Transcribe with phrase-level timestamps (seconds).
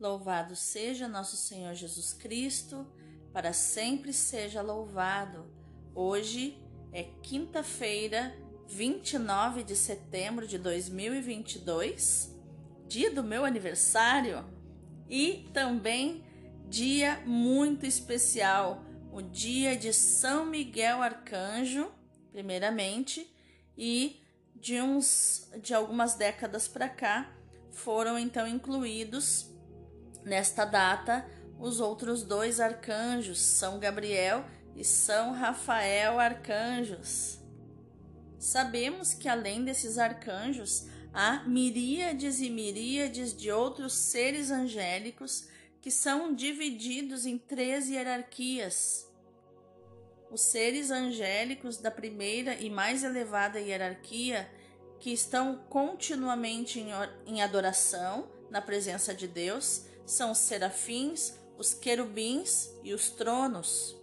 [0.00, 2.86] Louvado seja nosso Senhor Jesus Cristo,
[3.32, 5.50] para sempre seja louvado.
[5.92, 6.56] Hoje
[6.92, 8.32] é quinta-feira,
[8.68, 12.32] 29 de setembro de 2022,
[12.86, 14.44] dia do meu aniversário
[15.08, 16.24] e também
[16.68, 21.90] dia muito especial, o dia de São Miguel Arcanjo,
[22.30, 23.28] primeiramente,
[23.76, 24.22] e
[24.54, 27.34] de uns de algumas décadas para cá
[27.72, 29.57] foram então incluídos
[30.28, 31.26] Nesta data,
[31.58, 34.44] os outros dois arcanjos, São Gabriel
[34.76, 37.38] e São Rafael arcanjos.
[38.38, 45.48] Sabemos que além desses arcanjos, há miríades e miríades de outros seres angélicos
[45.80, 49.10] que são divididos em três hierarquias.
[50.30, 54.46] Os seres angélicos da primeira e mais elevada hierarquia,
[55.00, 56.84] que estão continuamente
[57.24, 63.94] em adoração na presença de Deus, são os serafins, os querubins e os tronos.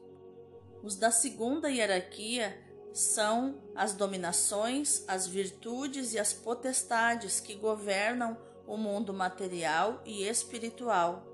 [0.83, 2.55] Os da segunda hierarquia
[2.93, 11.25] são as dominações, as virtudes e as potestades que governam o mundo material e espiritual.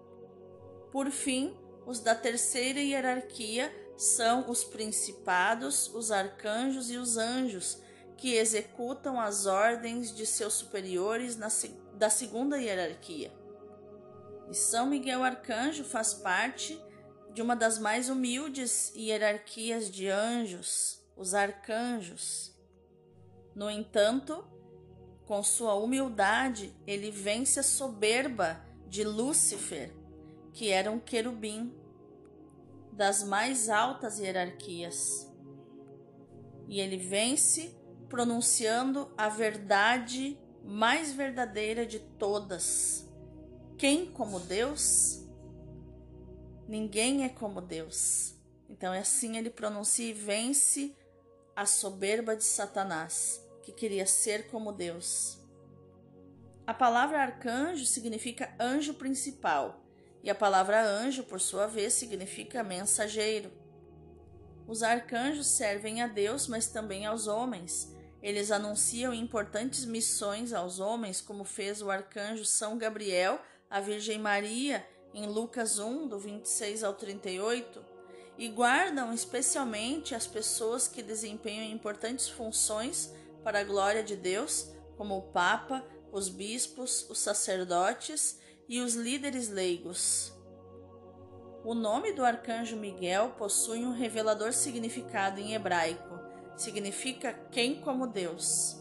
[0.90, 1.54] Por fim,
[1.86, 7.78] os da terceira hierarquia são os principados, os arcanjos e os anjos,
[8.18, 11.50] que executam as ordens de seus superiores na,
[11.94, 13.41] da segunda hierarquia.
[14.52, 16.78] E São Miguel Arcanjo faz parte
[17.34, 22.54] de uma das mais humildes hierarquias de anjos, os arcanjos.
[23.56, 24.46] No entanto,
[25.26, 29.96] com sua humildade, ele vence a soberba de Lúcifer,
[30.52, 31.74] que era um querubim
[32.92, 35.32] das mais altas hierarquias.
[36.68, 37.74] E ele vence
[38.10, 43.10] pronunciando a verdade mais verdadeira de todas,
[43.82, 45.26] quem como Deus?
[46.68, 48.36] Ninguém é como Deus.
[48.70, 50.96] Então é assim ele pronuncia e vence
[51.56, 55.40] a soberba de Satanás, que queria ser como Deus.
[56.68, 59.84] A palavra arcanjo significa anjo principal,
[60.22, 63.52] e a palavra anjo, por sua vez, significa mensageiro.
[64.68, 67.92] Os arcanjos servem a Deus, mas também aos homens.
[68.22, 74.86] Eles anunciam importantes missões aos homens, como fez o arcanjo São Gabriel a Virgem Maria
[75.14, 77.84] em Lucas 1, do 26 ao 38,
[78.38, 85.18] e guardam especialmente as pessoas que desempenham importantes funções para a glória de Deus, como
[85.18, 90.34] o Papa, os bispos, os sacerdotes e os líderes leigos.
[91.64, 96.20] O nome do arcanjo Miguel possui um revelador significado em hebraico.
[96.58, 98.78] Significa quem como Deus,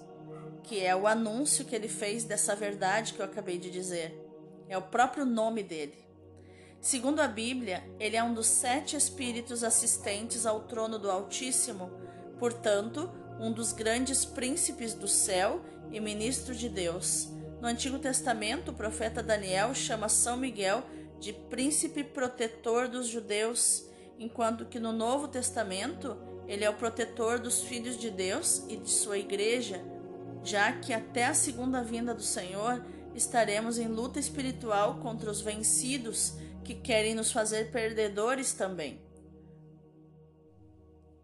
[0.64, 4.29] que é o anúncio que ele fez dessa verdade que eu acabei de dizer.
[4.70, 5.98] É o próprio nome dele.
[6.81, 11.91] Segundo a Bíblia, ele é um dos sete espíritos assistentes ao trono do Altíssimo,
[12.38, 13.10] portanto,
[13.41, 15.60] um dos grandes príncipes do céu
[15.91, 17.28] e ministro de Deus.
[17.60, 20.84] No Antigo Testamento, o profeta Daniel chama São Miguel
[21.19, 23.84] de príncipe protetor dos judeus,
[24.20, 26.16] enquanto que no Novo Testamento
[26.47, 29.82] ele é o protetor dos filhos de Deus e de sua igreja,
[30.44, 32.81] já que até a segunda vinda do Senhor
[33.15, 36.34] estaremos em luta espiritual contra os vencidos
[36.65, 39.00] que querem nos fazer perdedores também.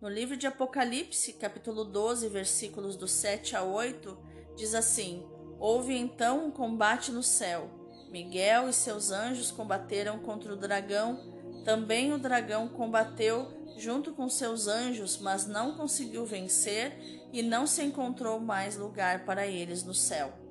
[0.00, 4.16] No livro de Apocalipse, capítulo 12, versículos do 7 a 8,
[4.56, 5.26] diz assim:
[5.58, 7.70] Houve então um combate no céu.
[8.10, 11.34] Miguel e seus anjos combateram contra o dragão.
[11.64, 17.82] Também o dragão combateu junto com seus anjos, mas não conseguiu vencer e não se
[17.82, 20.45] encontrou mais lugar para eles no céu.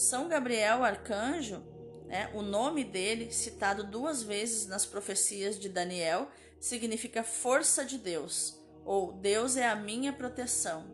[0.00, 1.62] São Gabriel Arcanjo,
[2.06, 8.58] né, o nome dele, citado duas vezes nas profecias de Daniel, significa força de Deus,
[8.82, 10.86] ou Deus é a minha proteção.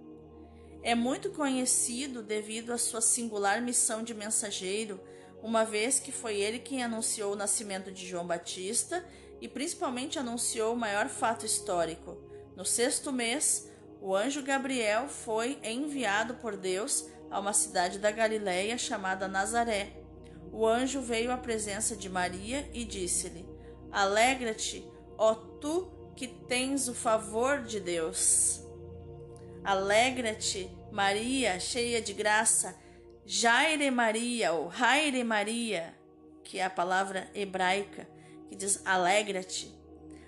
[0.82, 5.00] É muito conhecido devido à sua singular missão de mensageiro,
[5.40, 9.06] uma vez que foi ele quem anunciou o nascimento de João Batista
[9.40, 12.18] e principalmente anunciou o maior fato histórico.
[12.56, 13.70] No sexto mês,
[14.00, 19.92] o anjo Gabriel foi enviado por Deus a uma cidade da Galiléia chamada Nazaré.
[20.52, 23.46] O anjo veio à presença de Maria e disse-lhe:
[23.90, 24.84] Alegra-te,
[25.18, 28.62] ó tu que tens o favor de Deus.
[29.62, 32.76] Alegra-te, Maria, cheia de graça.
[33.28, 35.92] Jaire Maria, ou Haire Maria,
[36.44, 38.08] que é a palavra hebraica,
[38.48, 39.74] que diz alegra-te.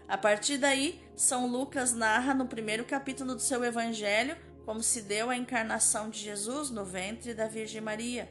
[0.09, 4.37] A partir daí, São Lucas narra no primeiro capítulo do seu evangelho
[4.69, 8.31] como se deu a encarnação de Jesus no ventre da Virgem Maria.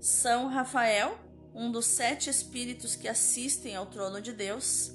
[0.00, 1.16] São Rafael
[1.54, 4.90] um dos sete espíritos que assistem ao trono de Deus.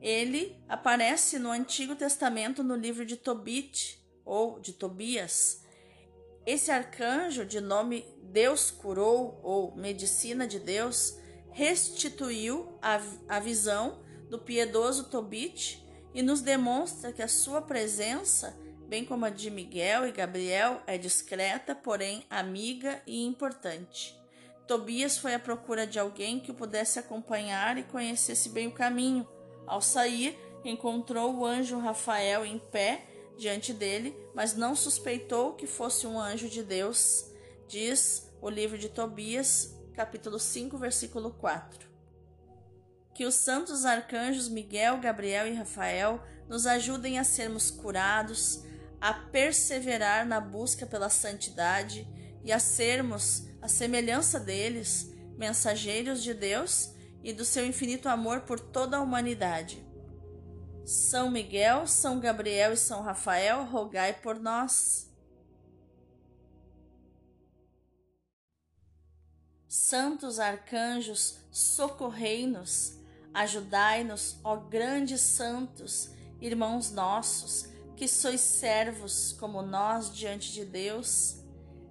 [0.00, 5.64] Ele aparece no Antigo Testamento no livro de Tobit ou de Tobias.
[6.46, 11.18] Esse arcanjo, de nome Deus curou ou medicina de Deus,
[11.50, 15.84] restituiu a, a visão do piedoso Tobit
[16.14, 18.56] e nos demonstra que a sua presença,
[18.88, 24.18] bem como a de Miguel e Gabriel, é discreta, porém amiga e importante.
[24.66, 29.28] Tobias foi à procura de alguém que o pudesse acompanhar e conhecesse bem o caminho.
[29.66, 33.06] Ao sair, encontrou o anjo Rafael em pé
[33.36, 37.30] diante dele, mas não suspeitou que fosse um anjo de Deus.
[37.66, 41.88] Diz o livro de Tobias, capítulo 5, versículo 4.
[43.14, 48.62] Que os santos arcanjos Miguel, Gabriel e Rafael nos ajudem a sermos curados,
[49.00, 52.06] a perseverar na busca pela santidade
[52.44, 56.90] e a sermos, a semelhança deles, mensageiros de Deus
[57.22, 59.86] e do seu infinito amor por toda a humanidade.
[60.84, 65.06] São Miguel, São Gabriel e São Rafael, rogai por nós.
[69.68, 72.98] Santos arcanjos, socorrei-nos,
[73.34, 76.10] ajudai-nos, ó grandes santos,
[76.40, 77.68] irmãos nossos,
[77.98, 81.38] que sois servos como nós diante de Deus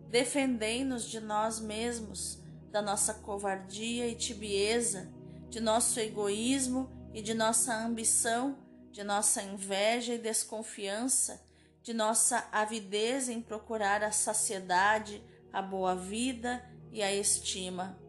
[0.09, 5.11] Defendei-nos de nós mesmos, da nossa covardia e tibieza,
[5.49, 8.57] de nosso egoísmo e de nossa ambição,
[8.91, 11.43] de nossa inveja e desconfiança,
[11.83, 15.21] de nossa avidez em procurar a saciedade,
[15.51, 17.99] a boa vida e a estima.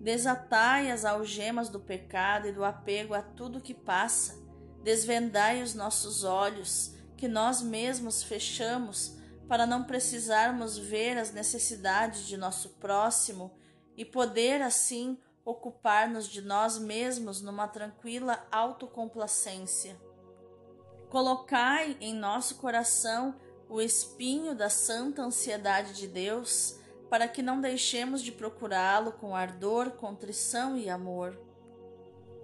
[0.00, 4.40] Desatai as algemas do pecado e do apego a tudo que passa.
[4.82, 9.16] Desvendai os nossos olhos, que nós mesmos fechamos
[9.46, 13.56] para não precisarmos ver as necessidades de nosso próximo
[13.96, 19.96] e poder assim ocupar-nos de nós mesmos numa tranquila autocomplacência.
[21.10, 23.36] Colocai em nosso coração
[23.68, 26.76] o espinho da santa ansiedade de Deus,
[27.08, 31.38] para que não deixemos de procurá-lo com ardor, contrição e amor.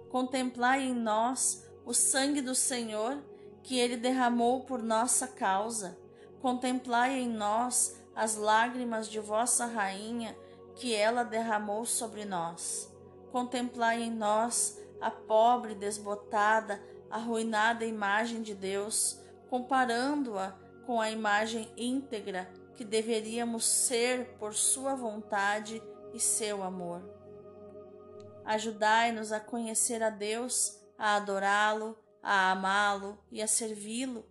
[0.07, 3.21] Contemplai em nós o sangue do Senhor
[3.63, 5.97] que ele derramou por nossa causa
[6.41, 10.37] Contemplai em nós as lágrimas de vossa rainha
[10.75, 12.89] que ela derramou sobre nós.
[13.31, 19.19] Contemplai em nós a pobre, desbotada, arruinada imagem de Deus,
[19.49, 25.83] comparando-a com a imagem íntegra que deveríamos ser por Sua vontade
[26.13, 27.01] e seu amor.
[28.45, 31.97] Ajudai-nos a conhecer a Deus, a adorá-lo,
[32.31, 34.25] a amá-lo e a servi-lo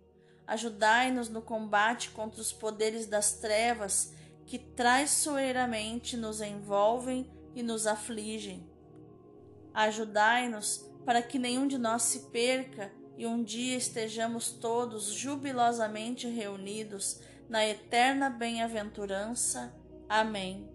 [0.49, 4.15] Ajudai-nos no combate contra os poderes das trevas
[4.47, 8.67] que traiçoeiramente nos envolvem e nos afligem.
[9.71, 17.19] Ajudai-nos para que nenhum de nós se perca e um dia estejamos todos jubilosamente reunidos
[17.47, 19.71] na eterna bem-aventurança.
[20.09, 20.67] Amém.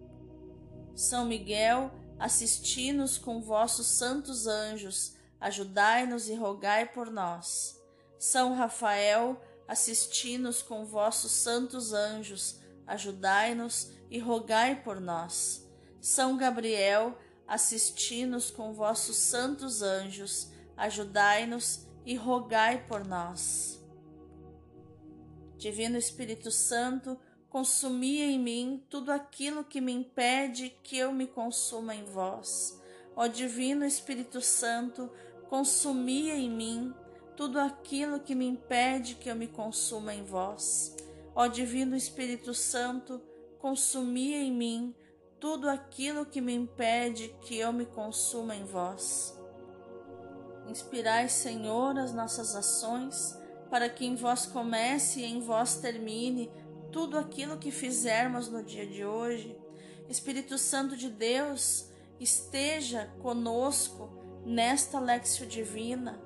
[0.95, 5.14] São Miguel, assisti-nos com vossos santos anjos,
[5.45, 7.79] ajudai-nos e rogai por nós.
[8.19, 9.39] São Rafael,
[9.69, 15.69] assisti-nos com vossos santos anjos, ajudai-nos e rogai por nós.
[16.01, 23.79] São Gabriel, assisti-nos com vossos santos anjos, ajudai-nos e rogai por nós.
[25.59, 31.95] Divino Espírito Santo, consumi em mim tudo aquilo que me impede que eu me consuma
[31.95, 32.81] em vós.
[33.17, 35.11] Ó Divino Espírito Santo,
[35.55, 36.93] consumi em mim
[37.37, 40.97] tudo aquilo que me impede que eu me consuma em vós.
[41.33, 43.23] Ó Divino Espírito Santo,
[43.61, 44.93] consumi em mim
[45.39, 49.39] tudo aquilo que me impede que eu me consuma em vós.
[50.67, 53.39] Inspirai, Senhor, as nossas ações,
[53.71, 56.51] para que em vós comece e em vós termine
[56.91, 59.57] tudo aquilo que fizermos no dia de hoje.
[60.09, 64.14] Espírito Santo de Deus, esteja conosco
[64.45, 66.21] nesta lexio divina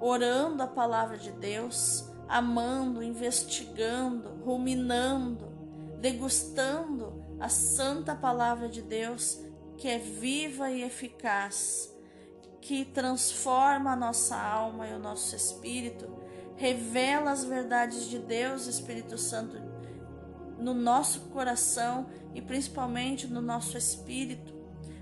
[0.00, 5.52] orando a palavra de Deus, amando, investigando, ruminando,
[6.00, 9.38] degustando a santa palavra de Deus,
[9.76, 11.94] que é viva e eficaz,
[12.60, 16.08] que transforma a nossa alma e o nosso espírito,
[16.56, 19.56] revela as verdades de Deus, Espírito Santo,
[20.58, 24.59] no nosso coração e principalmente no nosso espírito.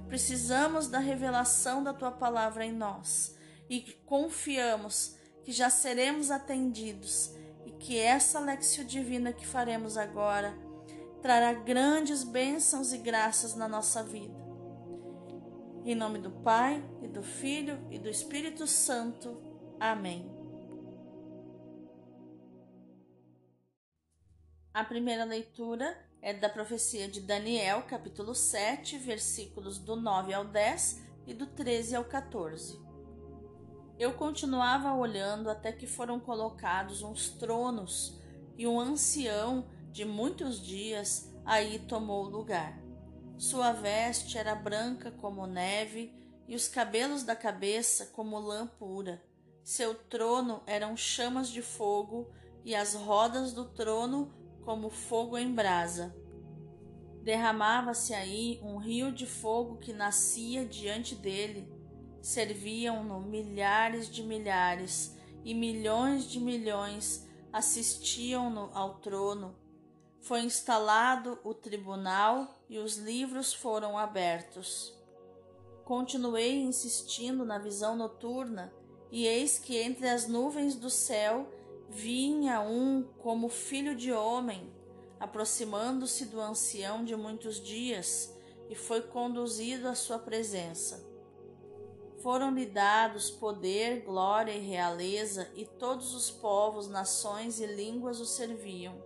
[0.09, 3.37] Precisamos da revelação da tua palavra em nós
[3.69, 7.35] e confiamos que já seremos atendidos
[7.67, 10.57] e que essa lexio divina que faremos agora
[11.21, 14.35] trará grandes bênçãos e graças na nossa vida.
[15.85, 19.43] Em nome do Pai, e do Filho e do Espírito Santo.
[19.81, 20.31] Amém.
[24.73, 31.03] A primeira leitura é da profecia de Daniel, capítulo 7, versículos do 9 ao 10
[31.27, 32.81] e do 13 ao 14.
[33.99, 38.21] Eu continuava olhando até que foram colocados uns tronos
[38.57, 42.79] e um ancião de muitos dias aí tomou lugar.
[43.37, 46.13] Sua veste era branca como neve
[46.49, 49.23] e os cabelos da cabeça como lã pura.
[49.63, 52.31] Seu trono eram chamas de fogo
[52.65, 54.33] e as rodas do trono
[54.69, 56.15] como fogo em brasa.
[57.23, 61.67] Derramava-se aí um rio de fogo que nascia diante dele.
[62.21, 69.57] Serviam-no milhares de milhares e milhões de milhões assistiam-no ao trono
[70.21, 74.95] foi instalado o tribunal e os livros foram abertos.
[75.87, 78.71] Continuei insistindo na visão noturna,
[79.11, 81.51] e eis que entre as nuvens do céu
[81.89, 84.73] vinha um como filho de homem,
[85.19, 88.35] aproximando-se do ancião de muitos dias,
[88.69, 91.07] e foi conduzido à sua presença.
[92.23, 99.03] Foram-lhe dados poder, glória e realeza, e todos os povos, nações e línguas o serviam.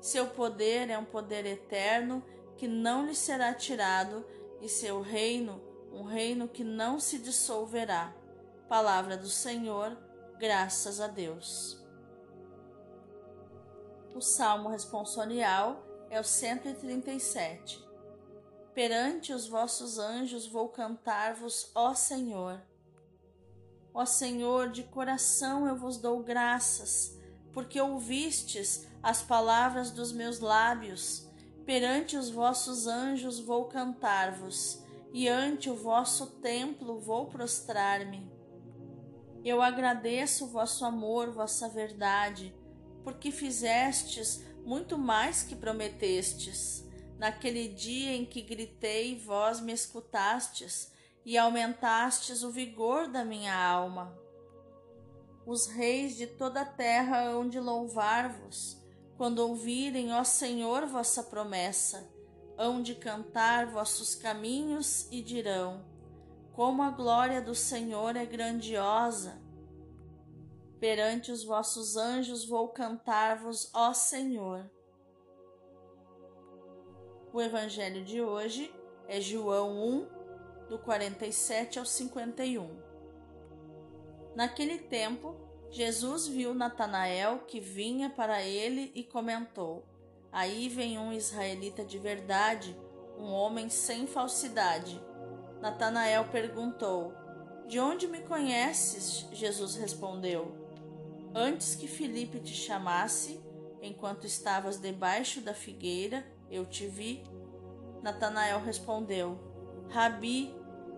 [0.00, 2.22] Seu poder é um poder eterno
[2.56, 4.24] que não lhe será tirado,
[4.60, 5.60] e seu reino,
[5.92, 8.14] um reino que não se dissolverá.
[8.68, 9.96] Palavra do Senhor,
[10.38, 11.85] graças a Deus.
[14.16, 17.84] O salmo responsorial é o 137.
[18.72, 22.62] Perante os vossos anjos vou cantar-vos, ó Senhor.
[23.92, 27.20] Ó Senhor, de coração eu vos dou graças,
[27.52, 31.28] porque ouvistes as palavras dos meus lábios.
[31.66, 34.82] Perante os vossos anjos vou cantar-vos,
[35.12, 38.32] e ante o vosso templo vou prostrar-me.
[39.44, 42.54] Eu agradeço o vosso amor, vossa verdade,
[43.06, 46.84] porque fizestes muito mais que prometestes.
[47.16, 50.92] Naquele dia em que gritei, vós me escutastes
[51.24, 54.12] e aumentastes o vigor da minha alma.
[55.46, 58.76] Os reis de toda a terra hão de louvar-vos
[59.16, 62.10] quando ouvirem, ó Senhor, vossa promessa,
[62.58, 65.84] hão de cantar vossos caminhos e dirão:
[66.52, 69.45] Como a glória do Senhor é grandiosa!
[70.78, 74.70] Perante os vossos anjos vou cantar-vos, ó Senhor.
[77.32, 78.74] O evangelho de hoje
[79.08, 80.08] é João 1,
[80.68, 82.68] do 47 ao 51.
[84.34, 85.34] Naquele tempo,
[85.70, 89.82] Jesus viu Natanael que vinha para ele e comentou:
[90.30, 92.78] Aí vem um israelita de verdade,
[93.18, 95.00] um homem sem falsidade.
[95.62, 97.14] Natanael perguntou:
[97.66, 99.26] De onde me conheces?
[99.32, 100.65] Jesus respondeu:
[101.38, 103.38] Antes que Filipe te chamasse,
[103.82, 107.22] enquanto estavas debaixo da figueira, eu te vi.
[108.02, 109.38] Natanael respondeu:
[109.90, 110.54] Rabi,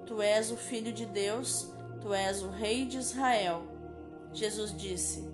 [0.06, 3.64] tu és o filho de Deus, tu és o rei de Israel.
[4.32, 5.28] Jesus disse: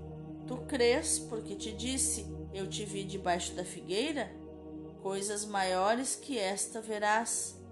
[0.46, 4.34] Tu crês porque te disse: Eu te vi debaixo da figueira?
[5.02, 7.62] Coisas maiores que esta verás.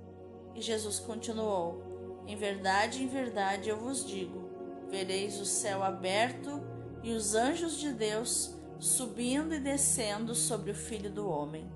[0.55, 4.51] E Jesus continuou: Em verdade, em verdade eu vos digo:
[4.91, 6.72] vereis o céu aberto
[7.03, 11.71] e os anjos de Deus subindo e descendo sobre o Filho do Homem.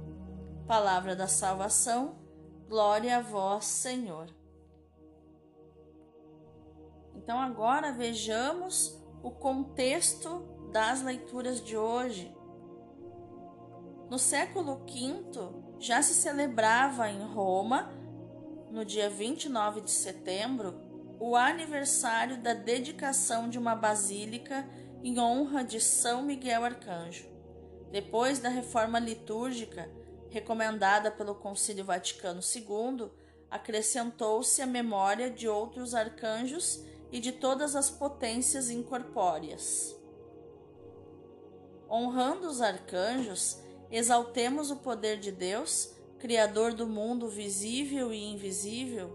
[0.66, 2.16] Palavra da salvação,
[2.68, 4.28] glória a vós, Senhor.
[7.14, 12.34] Então agora vejamos o contexto das leituras de hoje.
[14.10, 15.24] No século V,
[15.78, 17.90] já se celebrava em Roma,
[18.70, 20.74] no dia 29 de setembro,
[21.18, 24.68] o aniversário da dedicação de uma basílica
[25.06, 27.28] em honra de São Miguel Arcanjo.
[27.92, 29.88] Depois da reforma litúrgica,
[30.30, 33.08] recomendada pelo Concílio Vaticano II,
[33.48, 39.96] acrescentou-se a memória de outros arcanjos e de todas as potências incorpóreas.
[41.88, 43.58] Honrando os arcanjos,
[43.92, 49.08] exaltemos o poder de Deus, Criador do mundo visível e invisível,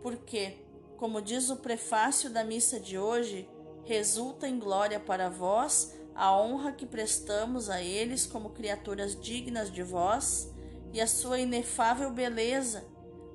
[0.00, 0.64] porque,
[0.96, 3.50] como diz o prefácio da missa de hoje,
[3.86, 9.82] resulta em glória para vós a honra que prestamos a eles como criaturas dignas de
[9.82, 10.52] vós
[10.92, 12.84] e a sua inefável beleza.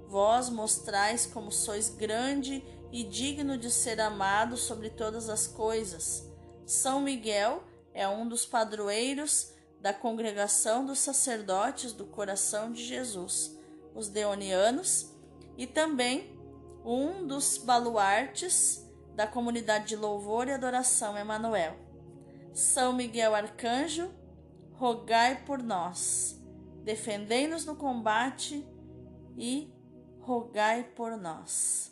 [0.08, 6.30] Vós mostrais como sois grande e digno de ser amado sobre todas as coisas.
[6.66, 13.58] São Miguel é um dos padroeiros da congregação dos sacerdotes do coração de Jesus,
[13.96, 15.10] os deonianos,
[15.58, 16.38] e também
[16.84, 18.81] um dos baluartes
[19.16, 21.78] da comunidade de louvor e adoração Emanuel.
[22.54, 24.12] São Miguel Arcanjo,
[24.74, 26.42] rogai por nós.
[26.84, 28.66] Defendei-nos no combate
[29.38, 29.72] e
[30.20, 31.92] rogai por nós.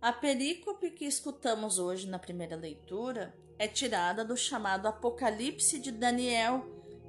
[0.00, 6.64] A perícope que escutamos hoje na primeira leitura é tirada do chamado Apocalipse de Daniel,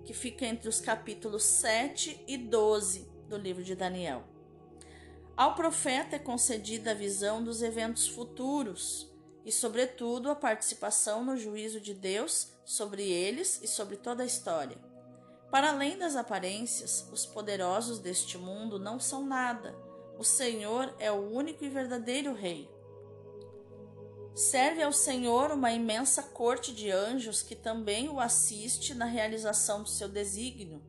[0.05, 4.23] que fica entre os capítulos 7 e 12 do livro de Daniel.
[5.38, 9.08] Ao profeta é concedida a visão dos eventos futuros
[9.46, 14.79] e, sobretudo, a participação no juízo de Deus sobre eles e sobre toda a história.
[15.51, 19.75] Para além das aparências, os poderosos deste mundo não são nada.
[20.17, 22.67] O Senhor é o único e verdadeiro Rei.
[24.34, 29.89] Serve ao Senhor uma imensa corte de anjos que também o assiste na realização do
[29.89, 30.82] seu desígnio,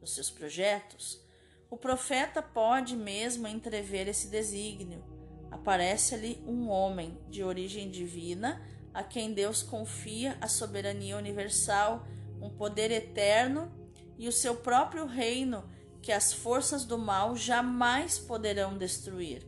[0.00, 1.25] dos seus projetos.
[1.68, 5.04] O profeta pode mesmo entrever esse desígnio.
[5.50, 8.62] Aparece-lhe um homem de origem divina,
[8.94, 12.06] a quem Deus confia a soberania universal,
[12.40, 13.72] um poder eterno
[14.16, 15.68] e o seu próprio reino
[16.00, 19.42] que as forças do mal jamais poderão destruir.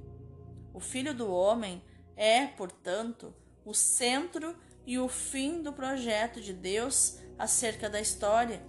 [0.74, 1.82] O Filho do Homem
[2.16, 3.32] é, portanto,
[3.64, 8.60] o centro e o fim do projeto de Deus acerca da história.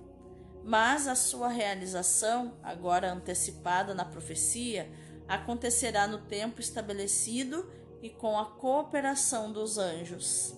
[0.63, 4.91] Mas a sua realização, agora antecipada na profecia,
[5.27, 10.55] acontecerá no tempo estabelecido e com a cooperação dos anjos.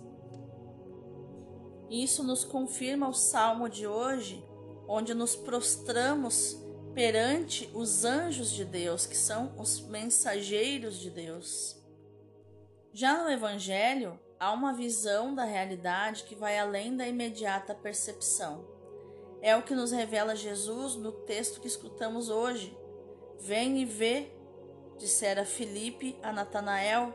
[1.90, 4.44] Isso nos confirma o salmo de hoje,
[4.88, 6.58] onde nos prostramos
[6.94, 11.78] perante os anjos de Deus, que são os mensageiros de Deus.
[12.94, 18.66] Já no Evangelho, há uma visão da realidade que vai além da imediata percepção.
[19.42, 22.78] É o que nos revela Jesus no texto que escutamos hoje.
[23.40, 24.32] Vem e vê,
[24.98, 27.12] dissera Filipe a Natanael.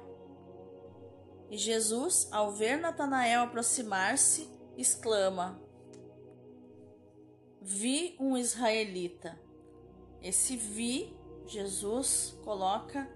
[1.49, 5.63] E Jesus, ao ver Natanael aproximar-se, exclama:
[7.63, 9.39] Vi um israelita.
[10.21, 13.09] Esse vi, Jesus coloca,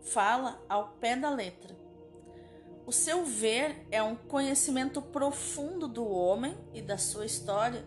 [0.00, 1.76] fala ao pé da letra.
[2.86, 7.84] O seu ver é um conhecimento profundo do homem e da sua história.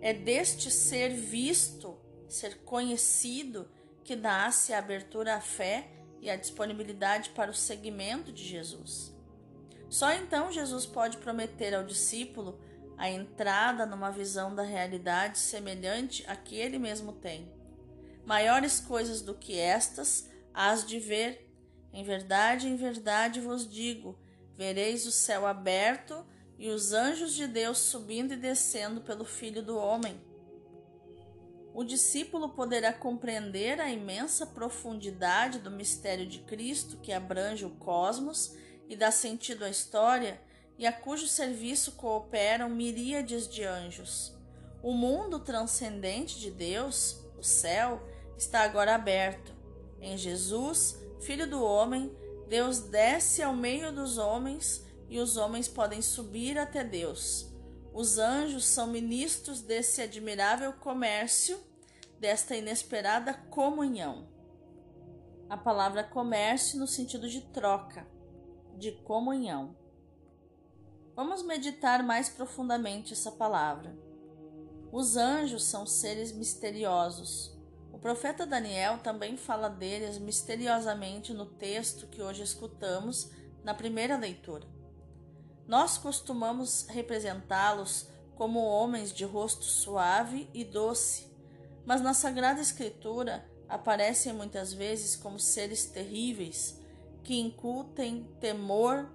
[0.00, 3.70] É deste ser visto, ser conhecido,
[4.02, 5.88] que nasce a abertura à fé
[6.20, 9.14] e a disponibilidade para o seguimento de Jesus.
[9.88, 12.60] Só então Jesus pode prometer ao discípulo
[12.96, 17.50] a entrada numa visão da realidade semelhante à que ele mesmo tem.
[18.24, 21.50] Maiores coisas do que estas hás de ver
[21.92, 24.18] em verdade, em verdade vos digo:
[24.56, 26.24] vereis o céu aberto
[26.60, 30.20] e os anjos de Deus subindo e descendo pelo Filho do Homem.
[31.72, 38.54] O discípulo poderá compreender a imensa profundidade do mistério de Cristo que abrange o cosmos
[38.86, 40.38] e dá sentido à história
[40.76, 44.36] e a cujo serviço cooperam miríades de anjos.
[44.82, 49.54] O mundo transcendente de Deus, o céu, está agora aberto.
[49.98, 52.14] Em Jesus, Filho do homem,
[52.48, 57.52] Deus desce ao meio dos homens e os homens podem subir até Deus.
[57.92, 61.60] Os anjos são ministros desse admirável comércio,
[62.18, 64.28] desta inesperada comunhão.
[65.50, 68.06] A palavra comércio no sentido de troca,
[68.78, 69.76] de comunhão.
[71.14, 73.98] Vamos meditar mais profundamente essa palavra.
[74.92, 77.60] Os anjos são seres misteriosos,
[77.92, 83.30] o profeta Daniel também fala deles misteriosamente no texto que hoje escutamos
[83.62, 84.66] na primeira leitura.
[85.70, 91.32] Nós costumamos representá-los como homens de rosto suave e doce,
[91.86, 96.76] mas na Sagrada Escritura aparecem muitas vezes como seres terríveis
[97.22, 99.08] que incutem temor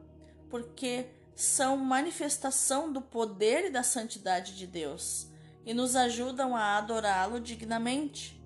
[0.49, 5.27] porque são manifestação do poder e da santidade de Deus
[5.65, 8.41] e nos ajudam a adorá-lo dignamente.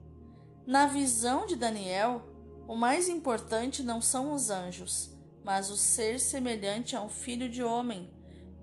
[0.66, 2.28] Na visão de Daniel,
[2.68, 5.16] o mais importante não são os anjos,
[5.50, 8.08] mas o ser semelhante a um filho de homem,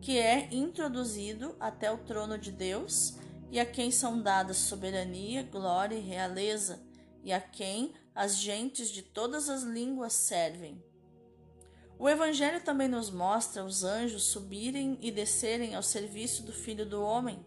[0.01, 3.17] que é introduzido até o trono de Deus
[3.51, 6.81] e a quem são dadas soberania, glória e realeza,
[7.25, 10.81] e a quem as gentes de todas as línguas servem.
[11.99, 17.03] O Evangelho também nos mostra os anjos subirem e descerem ao serviço do Filho do
[17.03, 17.45] Homem.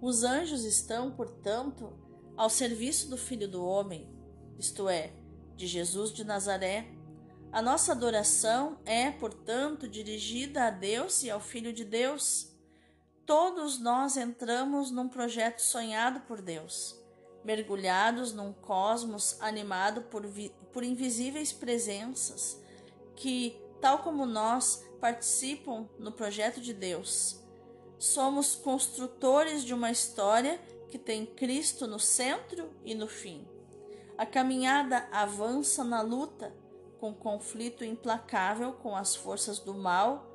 [0.00, 1.98] Os anjos estão, portanto,
[2.36, 4.08] ao serviço do Filho do Homem,
[4.56, 5.10] isto é,
[5.56, 6.99] de Jesus de Nazaré.
[7.52, 12.52] A nossa adoração é, portanto, dirigida a Deus e ao Filho de Deus.
[13.26, 16.96] Todos nós entramos num projeto sonhado por Deus.
[17.42, 20.22] mergulhados num cosmos animado por,
[20.72, 22.60] por invisíveis presenças
[23.16, 27.40] que, tal como nós, participam no projeto de Deus.
[27.98, 33.48] Somos construtores de uma história que tem Cristo no centro e no fim.
[34.16, 36.54] A caminhada avança na luta
[37.00, 40.26] com conflito implacável com as forças do mal,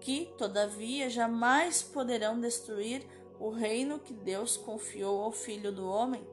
[0.00, 3.06] que, todavia, jamais poderão destruir
[3.38, 6.26] o reino que Deus confiou ao Filho do Homem.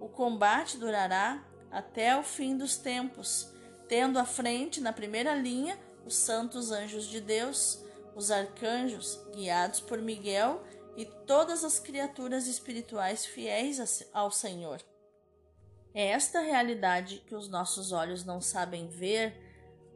[0.00, 3.52] O combate durará até o fim dos tempos,
[3.86, 7.84] tendo à frente, na primeira linha, os santos anjos de Deus,
[8.16, 10.60] os arcanjos, guiados por Miguel,
[10.96, 14.82] e todas as criaturas espirituais fiéis ao Senhor.
[15.94, 19.48] É esta realidade que os nossos olhos não sabem ver,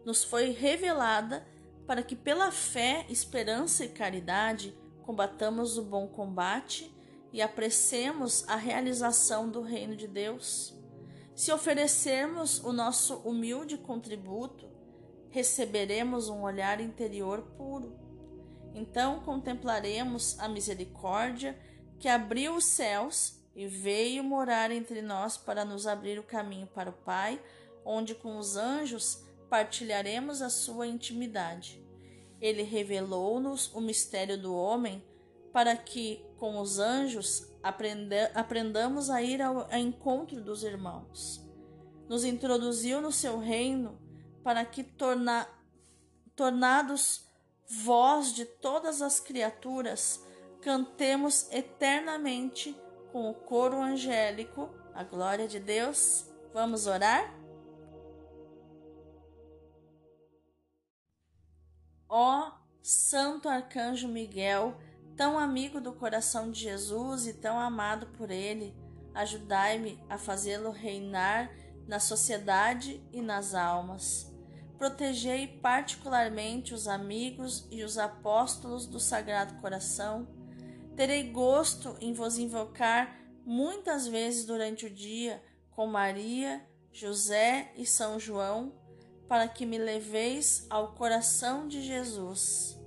[0.04, 1.46] nos foi revelada
[1.86, 6.92] para que, pela fé, esperança e caridade, combatamos o bom combate
[7.32, 10.74] e apressemos a realização do reino de Deus.
[11.34, 14.70] Se oferecermos o nosso humilde contributo,
[15.30, 17.98] receberemos um olhar interior puro.
[18.74, 21.58] Então contemplaremos a misericórdia
[21.98, 26.90] que abriu os céus e veio morar entre nós para nos abrir o caminho para
[26.90, 27.40] o Pai,
[27.84, 31.84] onde com os anjos partilharemos a sua intimidade.
[32.40, 35.04] Ele revelou-nos o mistério do homem
[35.52, 41.46] para que, com os anjos, aprenda aprendamos a ir ao, ao encontro dos irmãos.
[42.08, 44.00] Nos introduziu no seu reino
[44.42, 45.46] para que, torna,
[46.34, 47.26] tornados
[47.68, 50.22] voz de todas as criaturas,
[50.60, 52.76] cantemos eternamente
[53.12, 56.26] com o coro angélico a glória de Deus.
[56.52, 57.32] Vamos orar?
[62.08, 64.76] Ó Santo Arcanjo Miguel,
[65.16, 68.74] tão amigo do coração de Jesus e tão amado por ele,
[69.14, 71.50] ajudai-me a fazê-lo reinar
[71.86, 74.30] na sociedade e nas almas.
[74.76, 80.26] Protegei particularmente os amigos e os apóstolos do Sagrado Coração.
[80.96, 88.20] Terei gosto em vos invocar muitas vezes durante o dia com Maria, José e São
[88.20, 88.74] João,
[89.26, 92.78] para que me leveis ao coração de Jesus.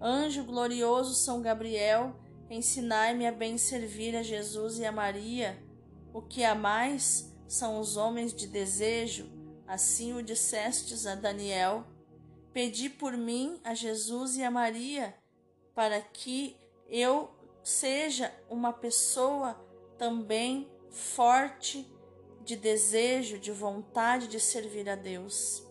[0.00, 5.62] Anjo glorioso São Gabriel, ensinai-me a bem servir a Jesus e a Maria.
[6.14, 9.30] O que há mais são os homens de desejo,
[9.66, 11.84] assim o dissestes a Daniel.
[12.52, 15.14] Pedi por mim a Jesus e a Maria,
[15.74, 16.56] para que
[16.90, 17.30] eu
[17.62, 19.58] seja uma pessoa
[19.96, 21.86] também forte
[22.42, 25.66] de desejo, de vontade de servir a Deus.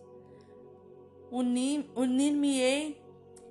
[1.30, 3.00] Unir-me-ei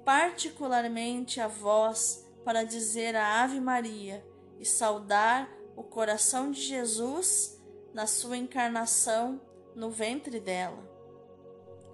[0.03, 4.25] particularmente a vós para dizer a Ave Maria
[4.59, 7.61] e saudar o coração de Jesus
[7.93, 9.39] na sua encarnação
[9.75, 10.83] no ventre dela.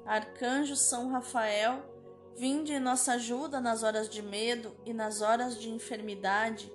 [0.05, 1.83] Arcanjo São Rafael,
[2.37, 6.71] vinde em nossa ajuda nas horas de medo e nas horas de enfermidade.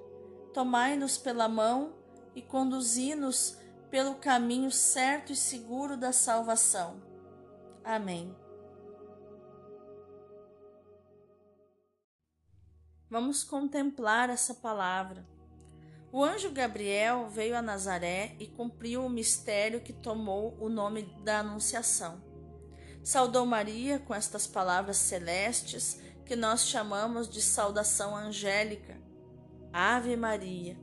[0.52, 1.94] Tomai-nos pela mão
[2.34, 3.58] e conduzi-nos
[3.90, 7.02] pelo caminho certo e seguro da salvação.
[7.84, 8.34] Amém.
[13.08, 15.26] Vamos contemplar essa palavra.
[16.12, 21.40] O anjo Gabriel veio a Nazaré e cumpriu o mistério que tomou o nome da
[21.40, 22.29] Anunciação.
[23.02, 29.00] Saudou Maria com estas palavras celestes que nós chamamos de saudação angélica.
[29.72, 30.78] Ave Maria.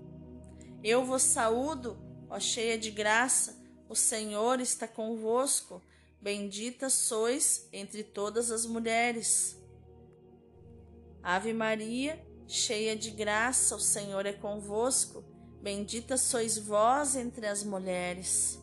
[0.83, 1.97] Eu vos saúdo,
[2.29, 3.57] ó cheia de graça,
[3.89, 5.81] o Senhor está convosco.
[6.21, 9.57] Bendita sois entre todas as mulheres.
[11.21, 15.23] Ave Maria, cheia de graça, o Senhor é convosco.
[15.61, 18.59] Bendita sois vós entre as mulheres.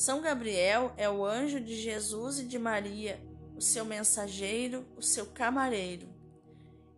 [0.00, 3.22] São Gabriel é o anjo de Jesus e de Maria,
[3.54, 6.08] o seu mensageiro, o seu camareiro.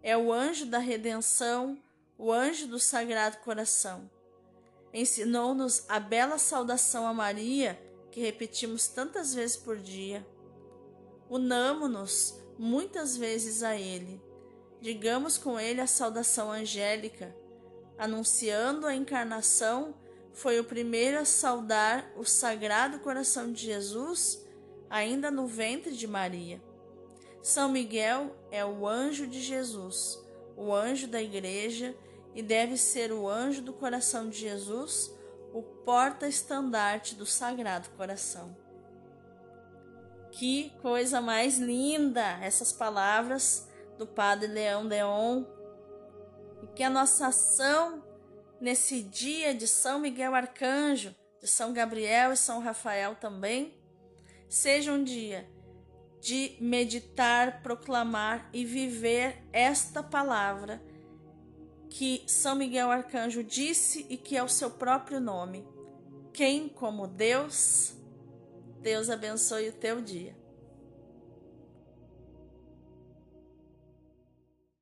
[0.05, 1.77] É o anjo da redenção,
[2.17, 4.09] o anjo do Sagrado Coração.
[4.95, 7.77] Ensinou-nos a bela saudação a Maria,
[8.13, 10.25] que repetimos tantas vezes por dia.
[11.29, 14.23] Unamo-nos muitas vezes a Ele.
[14.81, 17.35] Digamos com Ele a saudação angélica.
[17.99, 19.93] Anunciando a encarnação,
[20.33, 24.45] foi o primeiro a saudar o Sagrado Coração de Jesus,
[24.89, 26.63] ainda no ventre de Maria.
[27.43, 30.19] São Miguel é o anjo de Jesus,
[30.57, 31.95] o anjo da Igreja,
[32.35, 35.13] e deve ser o anjo do coração de Jesus,
[35.53, 38.57] o porta-estandarte do Sagrado Coração.
[40.31, 43.69] Que coisa mais linda essas palavras
[43.99, 45.45] do Padre Leão Deon.
[46.63, 48.03] E que a nossa ação
[48.63, 53.75] nesse dia de São Miguel Arcanjo, de São Gabriel e São Rafael também,
[54.49, 55.51] seja um dia
[56.21, 60.81] de meditar, proclamar e viver esta palavra
[61.91, 65.67] que São Miguel Arcanjo disse e que é o seu próprio nome.
[66.33, 67.95] Quem como Deus?
[68.81, 70.37] Deus abençoe o teu dia.